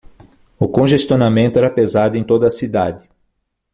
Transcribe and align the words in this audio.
o 0.57 0.67
congestionamento 0.67 1.59
era 1.59 1.69
pesado 1.69 2.17
em 2.17 2.23
toda 2.23 2.47
a 2.47 2.49
cidade. 2.49 3.07